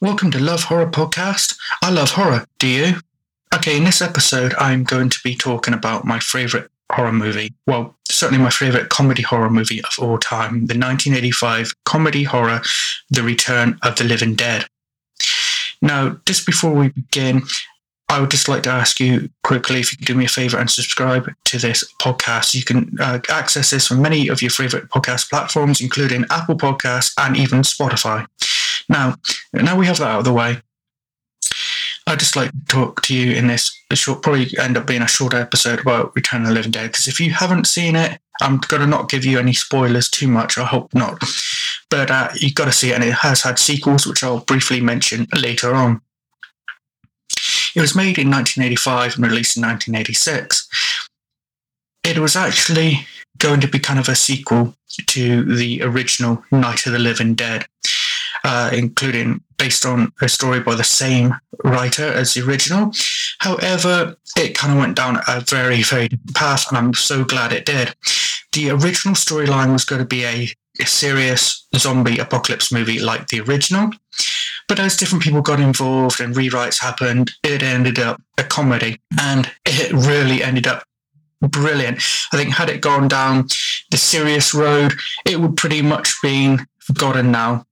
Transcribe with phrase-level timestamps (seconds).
[0.00, 1.58] Welcome to Love Horror Podcast.
[1.82, 2.46] I love horror.
[2.60, 2.94] Do you?
[3.52, 7.52] Okay, in this episode, I'm going to be talking about my favorite horror movie.
[7.66, 12.60] Well, certainly my favorite comedy horror movie of all time the 1985 comedy horror,
[13.10, 14.66] The Return of the Living Dead.
[15.82, 17.42] Now, just before we begin,
[18.08, 20.58] I would just like to ask you quickly if you could do me a favor
[20.58, 22.54] and subscribe to this podcast.
[22.54, 27.14] You can uh, access this from many of your favorite podcast platforms, including Apple Podcasts
[27.18, 28.26] and even Spotify.
[28.88, 29.16] Now,
[29.52, 30.62] now we have that out of the way.
[32.06, 35.08] I'd just like to talk to you in this short, probably end up being a
[35.08, 36.86] short episode about Return of the Living Dead.
[36.86, 40.28] Because if you haven't seen it, I'm going to not give you any spoilers too
[40.28, 40.56] much.
[40.56, 41.22] I hope not.
[41.90, 44.80] But uh, you've got to see it, and it has had sequels, which I'll briefly
[44.80, 46.00] mention later on.
[47.74, 51.08] It was made in 1985 and released in 1986.
[52.04, 53.06] It was actually
[53.38, 54.74] going to be kind of a sequel
[55.06, 57.66] to the original Night of the Living Dead,
[58.44, 61.34] uh, including based on a story by the same
[61.64, 62.92] writer as the original.
[63.40, 67.52] However, it kind of went down a very, very different path, and I'm so glad
[67.52, 67.94] it did.
[68.52, 70.48] The original storyline was going to be a,
[70.80, 73.90] a serious zombie apocalypse movie like the original.
[74.68, 79.00] But as different people got involved and rewrites happened, it ended up a comedy.
[79.20, 80.84] And it really ended up
[81.40, 82.02] brilliant.
[82.32, 83.48] I think had it gone down
[83.90, 84.94] the serious road,
[85.26, 87.64] it would pretty much been forgotten now.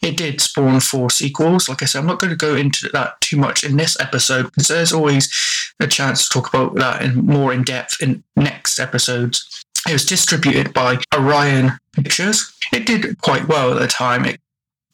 [0.00, 1.68] It did spawn four sequels.
[1.68, 4.44] Like I said, I'm not going to go into that too much in this episode
[4.44, 5.28] because there's always
[5.80, 9.64] a chance to talk about that in more in depth in next episodes.
[9.88, 12.52] It was distributed by Orion Pictures.
[12.72, 14.24] It did quite well at the time.
[14.24, 14.40] It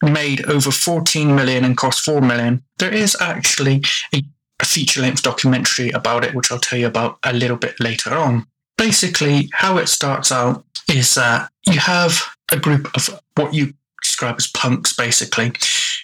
[0.01, 2.63] made over 14 million and cost 4 million.
[2.77, 4.23] There is actually a,
[4.63, 8.47] feature length documentary about it, which I'll tell you about a little bit later on.
[8.77, 13.73] Basically, how it starts out is that you have a group of what you
[14.15, 15.51] describe as punks, basically,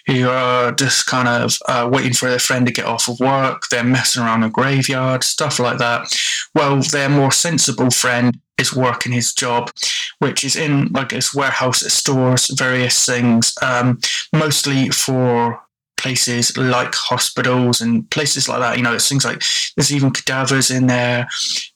[0.06, 3.62] who are just kind of uh, waiting for their friend to get off of work.
[3.70, 6.14] They're messing around a graveyard, stuff like that.
[6.54, 9.70] Well, their more sensible friend is working his job,
[10.18, 13.98] which is in like this warehouse that stores various things, um,
[14.32, 15.62] mostly for
[15.96, 18.76] places like hospitals and places like that.
[18.76, 19.42] You know, it's things like
[19.76, 21.28] there's even cadavers in there.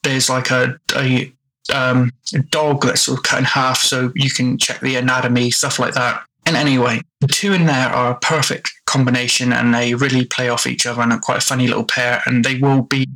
[0.03, 1.33] There's like a, a
[1.71, 2.13] um,
[2.51, 5.95] dog that's sort of cut in half so you can check the anatomy, stuff like
[5.95, 6.23] that.
[6.47, 10.67] And anyway, the two in there are a perfect combination and they really play off
[10.67, 12.23] each other and are quite a funny little pair.
[12.25, 13.09] And they will be,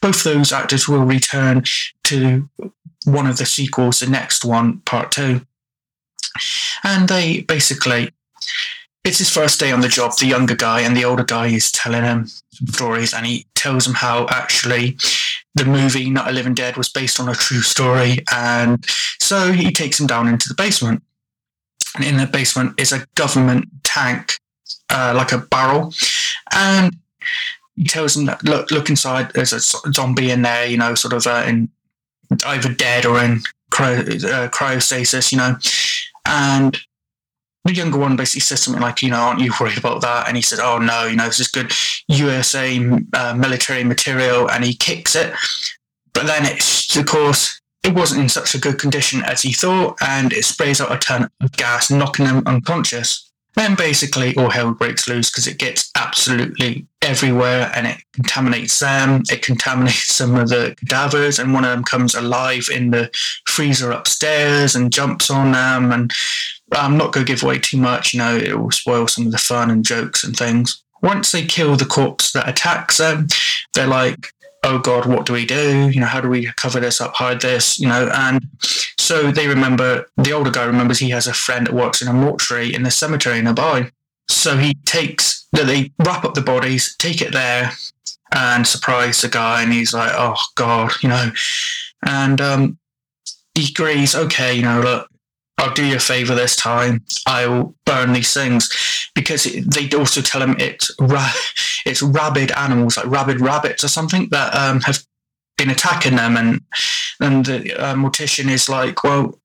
[0.00, 1.64] both those actors will return
[2.04, 2.48] to
[3.04, 5.42] one of the sequels, the next one, part two.
[6.82, 8.10] And they basically,
[9.04, 11.70] it's his first day on the job, the younger guy, and the older guy is
[11.70, 12.26] telling him
[12.70, 14.96] stories and he tells him how actually
[15.54, 18.18] the movie Night of Living Dead was based on a true story.
[18.32, 18.84] And
[19.20, 21.02] so he takes him down into the basement.
[21.94, 24.34] And in the basement is a government tank,
[24.90, 25.92] uh, like a barrel.
[26.52, 26.96] And
[27.76, 29.32] he tells him that look, look inside.
[29.34, 29.60] There's a
[29.92, 31.68] zombie in there, you know, sort of uh, in
[32.46, 33.40] either dead or in
[33.72, 35.56] cryo, uh, cryostasis, you know.
[36.26, 36.78] And
[37.68, 40.26] the younger one basically says something like, you know, aren't you worried about that?
[40.26, 41.72] And he said, oh no, you know, this is good
[42.08, 42.78] USA
[43.12, 45.34] uh, military material, and he kicks it.
[46.14, 49.98] But then it's, of course, it wasn't in such a good condition as he thought,
[50.00, 53.30] and it sprays out a ton of gas, knocking him unconscious.
[53.54, 59.22] Then basically all hell breaks loose because it gets absolutely everywhere and it contaminates them.
[59.30, 63.10] It contaminates some of the cadavers, and one of them comes alive in the
[63.46, 65.92] freezer upstairs and jumps on them.
[65.92, 66.12] And
[66.72, 69.32] I'm not going to give away too much, you know, it will spoil some of
[69.32, 70.82] the fun and jokes and things.
[71.02, 73.26] Once they kill the corpse that attacks them,
[73.74, 74.32] they're like,
[74.64, 75.88] oh God, what do we do?
[75.88, 77.78] You know, how do we cover this up, hide this?
[77.78, 78.48] You know, and
[78.98, 82.12] so they remember, the older guy remembers he has a friend that works in a
[82.12, 83.90] mortuary in the cemetery nearby.
[84.28, 87.72] So he takes, they wrap up the bodies, take it there,
[88.34, 89.62] and surprise the guy.
[89.62, 91.30] And he's like, oh God, you know,
[92.04, 92.78] and um,
[93.54, 95.08] he agrees, okay, you know, look,
[95.58, 97.04] I'll do you a favor this time.
[97.26, 101.32] I'll burn these things because they also tell him it's ra-
[101.86, 105.04] it's rabid animals like rabid rabbits or something that um, have
[105.56, 106.60] been attacking them, and
[107.20, 109.40] and the uh, mortician is like, well,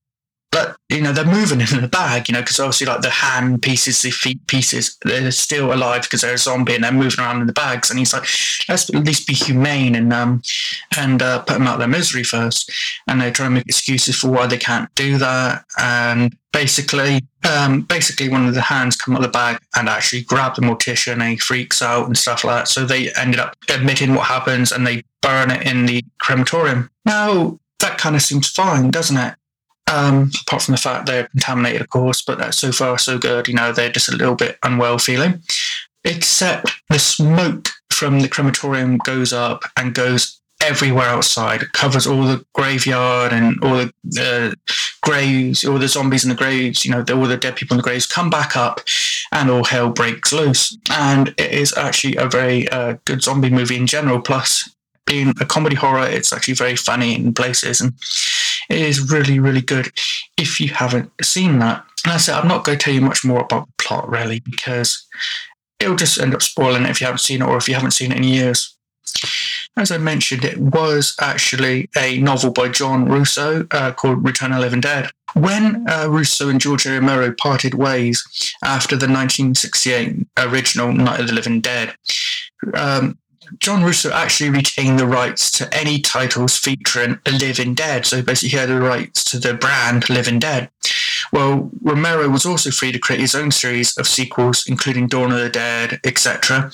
[0.53, 3.63] but you know they're moving in the bag, you know, because obviously like the hand
[3.63, 7.41] pieces, the feet pieces, they're still alive because they're a zombie and they're moving around
[7.41, 7.89] in the bags.
[7.89, 8.27] And he's like,
[8.69, 10.43] let's at least be humane and um
[10.95, 12.71] and uh, put them out of their misery first.
[13.07, 15.65] And they try to make excuses for why they can't do that.
[15.79, 20.21] And basically, um, basically one of the hands come out of the bag and actually
[20.21, 22.67] grab the mortician and he freaks out and stuff like that.
[22.67, 26.91] So they ended up admitting what happens and they burn it in the crematorium.
[27.05, 29.35] Now that kind of seems fine, doesn't it?
[29.93, 33.47] Um, apart from the fact they're contaminated, of course, but that's so far so good.
[33.47, 35.41] You know, they're just a little bit unwell feeling.
[36.03, 41.61] except the smoke from the crematorium goes up and goes everywhere outside.
[41.61, 44.55] It covers all the graveyard and all the
[45.01, 47.83] graves, all the zombies in the graves, you know, all the dead people in the
[47.83, 48.81] graves come back up
[49.31, 50.77] and all hell breaks loose.
[50.89, 54.21] And it is actually a very uh, good zombie movie in general.
[54.21, 54.69] Plus,
[55.05, 57.93] being a comedy horror, it's actually very funny in places and
[58.69, 59.91] it is really, really good
[60.37, 61.85] if you haven't seen that.
[62.05, 64.39] And I said, I'm not going to tell you much more about the plot really
[64.39, 65.05] because
[65.79, 67.91] it'll just end up spoiling it if you haven't seen it or if you haven't
[67.91, 68.75] seen it in years.
[69.75, 74.57] As I mentioned, it was actually a novel by John Russo uh, called Return of
[74.57, 75.09] the Living Dead.
[75.33, 78.23] When uh, Russo and George Romero parted ways
[78.63, 81.95] after the 1968 original Night of the Living Dead,
[82.75, 83.17] um,
[83.59, 88.05] John Russo actually retained the rights to any titles featuring Living Dead.
[88.05, 90.69] So basically, he had the rights to the brand Living Dead.
[91.31, 95.39] Well, Romero was also free to create his own series of sequels, including Dawn of
[95.39, 96.71] the Dead, etc.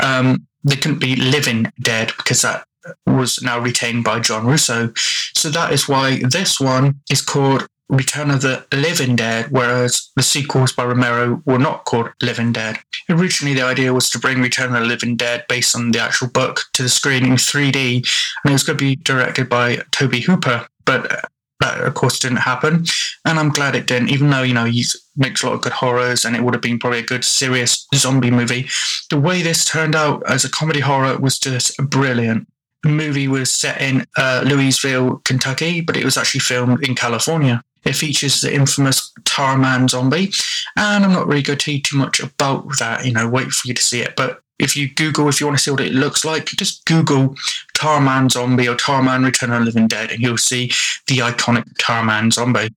[0.00, 2.66] Um, they couldn't be Living Dead because that
[3.06, 4.92] was now retained by John Russo.
[4.96, 10.22] So that is why this one is called Return of the Living Dead, whereas the
[10.22, 12.78] sequels by Romero were not called Living Dead.
[13.08, 16.28] Originally, the idea was to bring Return of the Living Dead based on the actual
[16.28, 17.96] book to the screen in 3D,
[18.44, 21.30] and it was going to be directed by Tobe Hooper, but
[21.60, 22.84] that, of course, didn't happen.
[23.24, 24.84] And I'm glad it didn't, even though, you know, he
[25.16, 27.86] makes a lot of good horrors and it would have been probably a good, serious
[27.94, 28.68] zombie movie.
[29.10, 32.48] The way this turned out as a comedy horror was just brilliant.
[32.82, 37.62] The movie was set in uh, Louisville, Kentucky, but it was actually filmed in California.
[37.86, 40.32] It features the infamous Tarman zombie,
[40.76, 43.06] and I'm not really going to tell you too much about that.
[43.06, 44.16] You know, wait for you to see it.
[44.16, 47.36] But if you Google, if you want to see what it looks like, just Google
[47.74, 50.68] Tarman zombie or Tarman Return of the Living Dead, and you'll see
[51.06, 52.74] the iconic Tarman zombie.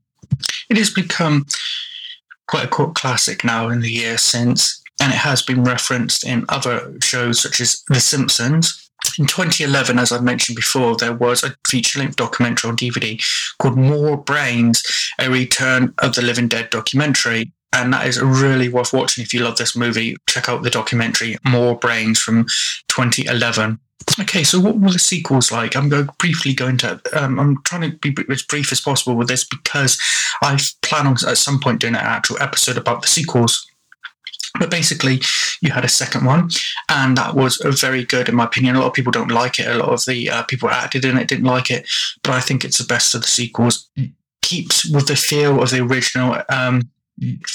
[0.69, 1.47] It has become
[2.47, 6.45] quite a cult classic now in the years since, and it has been referenced in
[6.49, 8.88] other shows such as The Simpsons
[9.19, 13.21] in 2011, as I mentioned before, there was a feature length documentary on DVD
[13.59, 14.81] called More Brains,
[15.19, 17.51] a return of the Living Dead documentary.
[17.73, 20.15] And that is really worth watching if you love this movie.
[20.27, 22.45] Check out the documentary More Brains from
[22.87, 23.79] 2011.
[24.19, 25.75] Okay, so what were the sequels like?
[25.75, 26.99] I'm going to briefly go into.
[27.13, 29.99] Um, I'm trying to be as brief as possible with this because
[30.41, 33.68] I plan on at some point doing an actual episode about the sequels.
[34.57, 35.21] But basically,
[35.61, 36.49] you had a second one,
[36.89, 38.75] and that was very good in my opinion.
[38.75, 39.67] A lot of people don't like it.
[39.67, 41.87] A lot of the uh, people acted in it didn't like it,
[42.23, 43.89] but I think it's the best of the sequels.
[44.41, 46.41] Keeps with the feel of the original.
[46.49, 46.89] Um,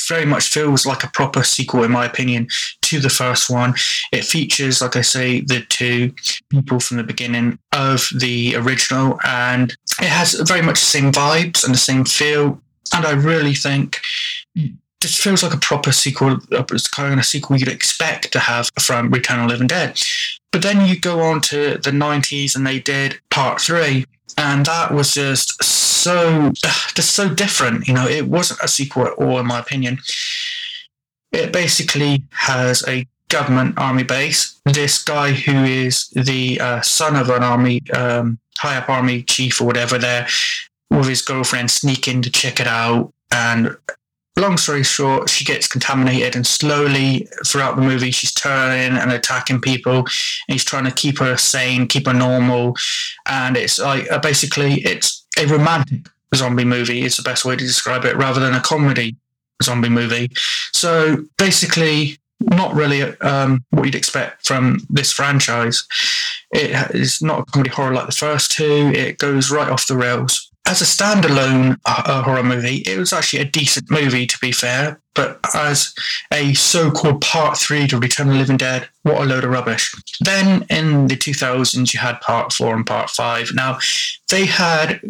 [0.09, 2.49] very much feels like a proper sequel, in my opinion,
[2.83, 3.75] to the first one.
[4.13, 6.13] It features, like I say, the two
[6.51, 11.65] people from the beginning of the original, and it has very much the same vibes
[11.65, 12.61] and the same feel.
[12.95, 14.01] And I really think
[15.05, 16.39] just feels like a proper sequel.
[16.51, 20.01] It's kind of a sequel you'd expect to have from Return of the Living Dead.
[20.51, 24.07] But then you go on to the 90s and they did part three,
[24.39, 26.53] and that was just so
[26.95, 27.87] just so different.
[27.87, 29.99] You know, it wasn't a sequel at all, in my opinion.
[31.33, 34.59] It basically has a government army base.
[34.65, 39.61] This guy who is the uh, son of an army, um, high up army chief
[39.61, 40.29] or whatever, there
[40.91, 43.77] with his girlfriend sneak in to check it out and
[44.37, 49.61] long story short, she gets contaminated, and slowly throughout the movie, she's turning and attacking
[49.61, 49.99] people.
[49.99, 50.09] And
[50.49, 52.77] he's trying to keep her sane, keep her normal,
[53.27, 57.03] and it's like uh, basically it's a romantic zombie movie.
[57.03, 59.17] Is the best way to describe it, rather than a comedy
[59.63, 60.31] zombie movie.
[60.73, 62.19] So basically.
[62.41, 65.87] Not really um, what you'd expect from this franchise.
[66.51, 68.93] It is not a comedy horror like the first two.
[68.95, 73.41] It goes right off the rails as a standalone uh, horror movie, it was actually
[73.41, 75.01] a decent movie, to be fair.
[75.15, 75.95] But as
[76.33, 79.95] a so-called part three to Return of the Living Dead, what a load of rubbish.
[80.21, 83.55] Then in the 2000s, you had part four and part five.
[83.55, 83.79] Now,
[84.31, 85.01] they had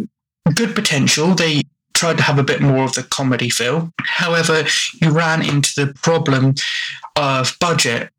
[0.55, 1.35] good potential.
[1.35, 1.63] They
[1.95, 3.93] tried to have a bit more of the comedy feel.
[4.01, 4.65] However,
[5.01, 6.55] you ran into the problem
[7.17, 8.11] of budget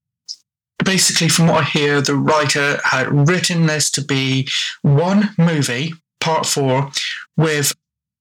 [0.84, 4.48] basically, from what I hear, the writer had written this to be
[4.82, 5.94] one movie
[6.26, 6.90] part four
[7.38, 7.76] with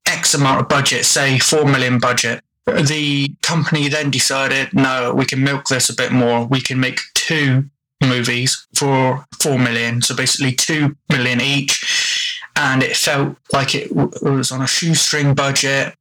[0.07, 2.45] X amount of budget, say four million budget.
[2.67, 6.47] The company then decided, no, we can milk this a bit more.
[6.47, 7.65] We can make two
[8.03, 12.41] movies for four million, so basically two million each.
[12.57, 15.97] And it felt like it was on a shoestring budget.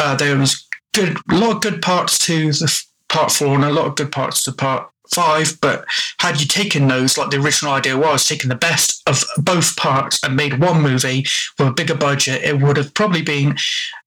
[0.00, 3.72] Uh, there was good, a lot of good parts to the part four and a
[3.72, 5.84] lot of good parts to part five, but
[6.18, 10.22] had you taken those, like the original idea was, taken the best of both parts
[10.22, 11.24] and made one movie
[11.58, 13.56] with a bigger budget, it would have probably been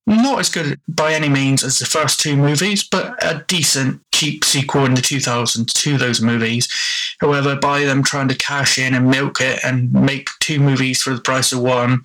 [0.05, 4.43] not as good by any means as the first two movies, but a decent, cheap
[4.43, 6.67] sequel in the 2000s to those movies.
[7.19, 11.13] However, by them trying to cash in and milk it and make two movies for
[11.13, 12.01] the price of one,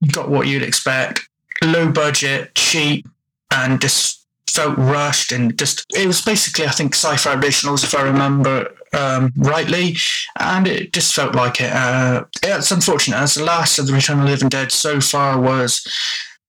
[0.00, 1.28] you got what you'd expect.
[1.62, 3.06] Low budget, cheap,
[3.50, 4.19] and just
[4.50, 9.32] felt rushed and just it was basically I think sci-fi originals if I remember um,
[9.36, 9.96] rightly,
[10.38, 11.72] and it just felt like it.
[11.72, 15.40] Uh, it's unfortunate as the last of the Return of the Living Dead so far
[15.40, 15.86] was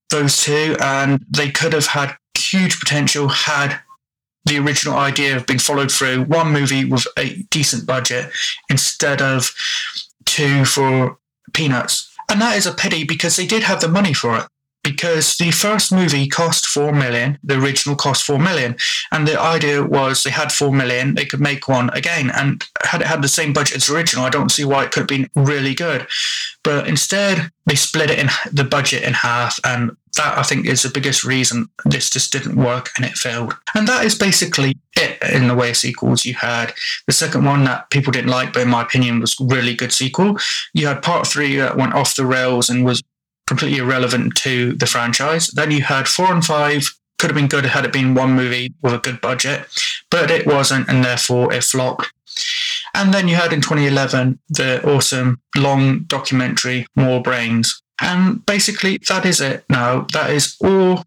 [0.10, 3.79] those two, and they could have had huge potential had
[4.46, 6.24] the original idea have been followed through.
[6.24, 8.31] One movie with a decent budget
[8.70, 9.53] instead of
[10.25, 11.17] two for
[11.53, 12.12] peanuts.
[12.29, 14.48] And that is a pity because they did have the money for it
[14.84, 18.76] because the first movie cost four million, the original cost four million,
[19.12, 23.02] and the idea was they had four million, they could make one again, and had
[23.02, 25.30] it had the same budget as original, I don't see why it could have been
[25.36, 26.08] really good.
[26.64, 30.84] But instead, they split it in the budget in half, and that I think is
[30.84, 33.56] the biggest reason this just didn't work and it failed.
[33.76, 36.26] And that is basically it in the way of sequels.
[36.26, 36.74] You had
[37.08, 40.38] the second one that people didn't like, but in my opinion was really good sequel.
[40.74, 43.02] You had part three that went off the rails and was
[43.51, 45.48] completely irrelevant to the franchise.
[45.48, 46.89] Then you had four and five
[47.20, 49.67] could have been good had it been one movie with a good budget,
[50.10, 52.12] but it wasn't, and therefore it flopped.
[52.96, 59.25] And then you had in 2011 the awesome long documentary More Brains, and basically that
[59.25, 59.65] is it.
[59.70, 61.03] Now that is all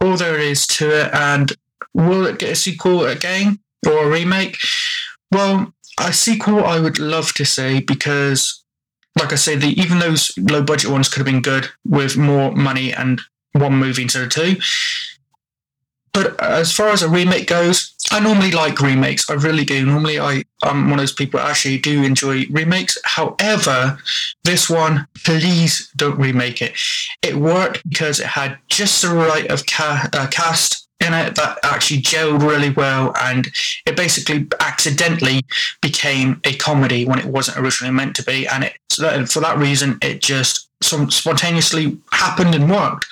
[0.00, 1.12] all there is to it.
[1.12, 1.52] And
[1.94, 4.56] will it get a sequel again or a remake?
[5.32, 8.61] Well, a sequel I would love to see because
[9.18, 12.52] like I say, the, even those low budget ones could have been good with more
[12.52, 13.20] money and
[13.52, 14.56] one movie instead of two.
[16.14, 19.30] But as far as a remake goes, I normally like remakes.
[19.30, 19.86] I really do.
[19.86, 22.98] Normally, I, I'm one of those people that actually do enjoy remakes.
[23.04, 23.98] However,
[24.44, 26.74] this one, please don't remake it.
[27.22, 31.58] It worked because it had just the right of ca- uh, cast in it that
[31.62, 33.50] actually gelled really well and
[33.86, 35.40] it basically accidentally
[35.80, 38.46] became a comedy when it wasn't originally meant to be.
[38.46, 43.06] And it so that, for that reason it just spontaneously happened and worked.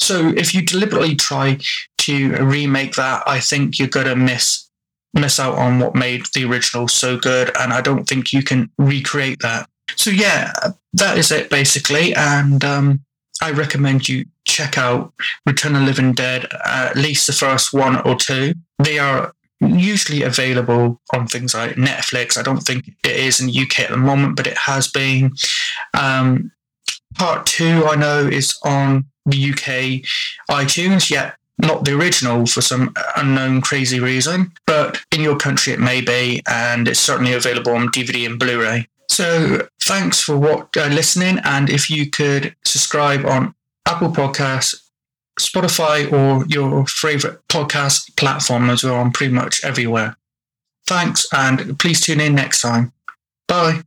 [0.00, 1.58] So if you deliberately try
[1.98, 4.68] to remake that i think you're to miss
[5.12, 7.50] miss out on what made the original so good.
[7.58, 9.68] And i don't think you can recreate that.
[9.96, 10.52] So yeah
[10.94, 12.14] that is it basically.
[12.14, 13.00] And um,
[13.42, 15.12] I recommend you check out
[15.46, 18.54] Return of Living Dead, at least the first one or two.
[18.78, 22.36] They are usually available on things like Netflix.
[22.36, 25.32] I don't think it is in the UK at the moment, but it has been.
[25.94, 26.52] Um,
[27.14, 30.02] part two, I know, is on the UK
[30.50, 34.52] iTunes, yet not the original for some unknown crazy reason.
[34.66, 38.60] But in your country, it may be, and it's certainly available on DVD and Blu
[38.60, 38.88] ray.
[39.16, 43.54] So thanks for what uh, listening, and if you could subscribe on
[43.86, 44.74] Apple Podcasts,
[45.40, 48.96] Spotify, or your favorite podcast platform as well.
[48.96, 50.18] I'm pretty much everywhere.
[50.86, 52.92] Thanks, and please tune in next time.
[53.48, 53.84] Bye.